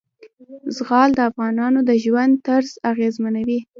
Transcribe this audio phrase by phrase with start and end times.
[0.75, 3.59] زغال د افغانانو د ژوند طرز اغېزمنوي.